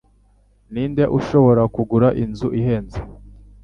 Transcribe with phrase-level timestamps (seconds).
[0.71, 2.99] Ninde ushobora kugura inzu ihenze?